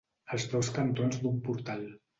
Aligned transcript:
Els 0.37 0.47
dos 0.55 0.71
cantons 0.79 1.23
d'un 1.27 1.39
portal. 1.49 1.91